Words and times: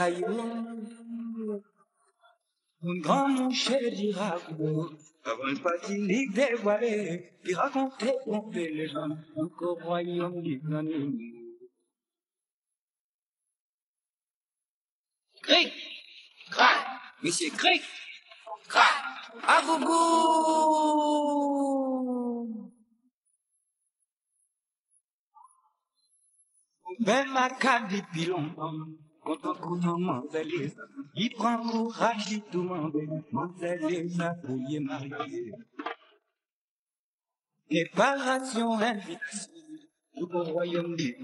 Aïe, 0.00 0.24
un 2.82 2.98
grand 3.00 3.28
mon 3.28 3.50
chéri 3.50 4.12
raconte, 4.12 4.92
avant 5.24 5.44
le 5.44 5.56
patinique 5.56 6.32
dévoilé, 6.32 7.32
qui 7.44 7.52
racontait 7.54 8.14
tromper 8.20 8.70
les 8.70 8.86
gens, 8.86 9.08
encore 9.36 9.78
royaume 9.82 10.40
du. 10.40 10.62
Cric, 15.42 15.72
crac, 16.50 16.86
monsieur 17.24 17.50
cric, 17.50 17.82
crac, 18.68 18.94
à 19.42 19.62
gougou. 19.62 21.08
Ben 27.00 27.26
ma 27.32 27.50
carte 27.50 27.90
depuis 27.90 28.30
quand 29.28 29.44
on 29.44 29.54
couillon 29.54 29.98
m'envelise, 29.98 30.74
il 31.14 31.30
prend 31.34 31.58
courage, 31.68 32.32
il 32.32 32.40
tout 32.44 32.62
m'envelise, 32.62 33.24
m'envelise 33.30 34.20
à 34.22 34.34
couiller 34.34 34.80
marié. 34.80 35.52
Réparation 37.70 38.72
invitation, 38.72 39.52
tout 40.16 40.34
au 40.34 40.44
royaume 40.44 40.96
des. 40.96 41.18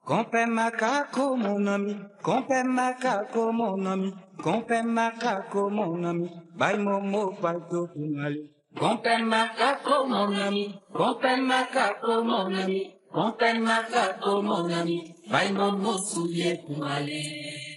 Compère 0.03 0.47
macaco, 0.47 1.35
mon 1.35 1.67
ami, 1.67 1.95
compère 2.23 2.65
macaco, 2.65 3.52
mon 3.52 3.85
ami, 3.85 4.11
compère 4.41 4.83
macaco, 4.83 5.69
mon 5.69 6.03
ami, 6.03 6.30
bye 6.58 6.77
momo, 6.80 7.31
bye 7.39 7.59
to 7.69 7.87
kumali. 7.93 8.49
Compère 8.77 9.23
macaco, 9.23 10.05
mon 10.07 10.33
ami, 10.35 10.75
compère 10.93 11.37
macaco, 11.37 12.23
mon 12.23 12.53
ami, 12.53 12.92
compère 13.11 13.59
macaco, 13.59 14.42
mon 14.42 14.70
ami, 14.70 15.14
bye 15.30 15.52
momo, 15.52 15.98
soulier 15.98 16.59
kumali. 16.65 17.73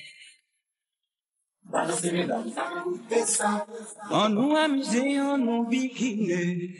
On 4.10 4.28
nous 4.28 4.56
amusait, 4.56 5.20
on 5.20 5.36
nous 5.36 5.66
biquinait. 5.66 6.70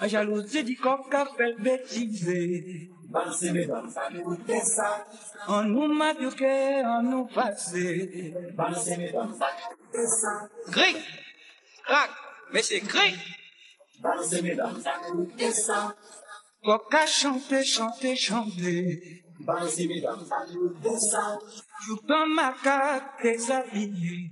La 0.00 0.08
jalousie 0.08 0.64
du 0.64 0.76
coq 0.76 1.12
a 1.12 1.26
fait 1.36 1.54
bêtiser. 1.58 2.90
On 5.48 5.62
nous 5.62 5.92
maduquait, 5.92 6.82
on 6.84 7.02
nous 7.02 7.26
passait. 7.26 8.32
Cric, 10.70 10.96
mais 12.52 12.62
c'est 12.62 12.80
cric. 12.80 13.16
Coq 16.64 16.94
a 16.94 17.06
chanté, 17.06 17.64
chanté, 17.64 18.16
chanté. 18.16 19.24
Tout 21.86 22.00
un 22.08 22.26
macaque 22.26 23.22
déshabillé. 23.22 24.30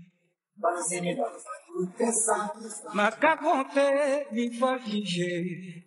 Macaque 2.95 3.43
monté, 3.43 4.27
il 4.33 4.57
faut 4.59 4.79
figer. 4.79 5.85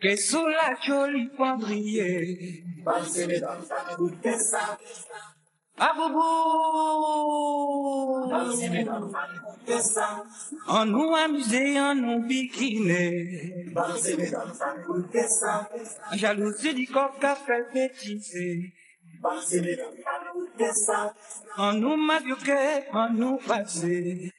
Que 0.00 0.16
sous 0.16 0.46
la 0.46 0.74
jolie 0.82 1.28
pendrier. 1.36 2.64
On 10.68 10.84
nous 10.86 11.14
amusait, 11.14 11.78
on 11.78 11.94
nous 11.94 12.26
biquinait. 12.26 13.66
La 16.10 16.16
jalousie 16.16 16.74
du 16.74 16.86
coq 16.86 17.22
a 17.22 17.36
fait 17.36 17.66
bêtiser. 17.74 18.72
On 21.58 21.72
nous 21.74 21.96
maduquait, 21.96 22.86
on 22.92 23.10
nous 23.10 23.36
passait. 23.38 24.32